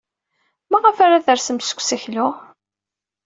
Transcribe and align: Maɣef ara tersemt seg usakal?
Maɣef 0.71 0.97
ara 1.05 1.25
tersemt 1.25 1.65
seg 1.69 1.79
usakal? 1.79 2.27